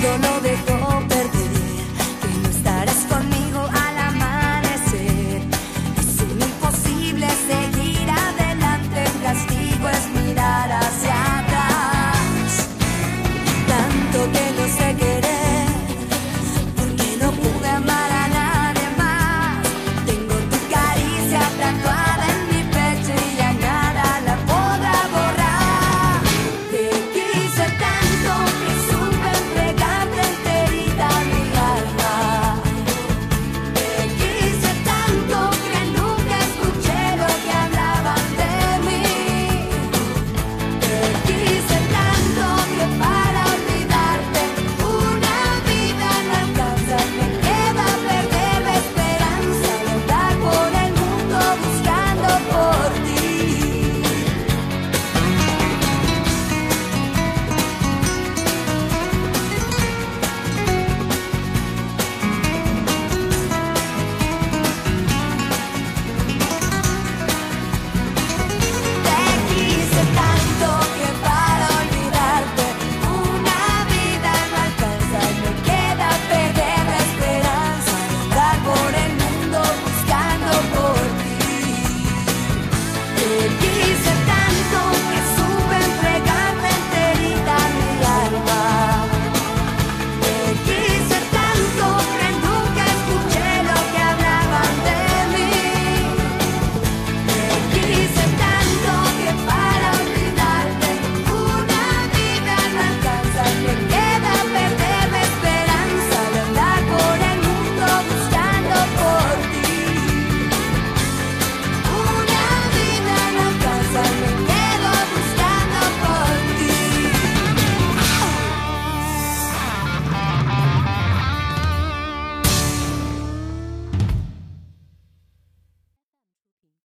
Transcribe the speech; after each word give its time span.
todo 0.00 0.16
lo 0.18 0.40
de 0.40 0.49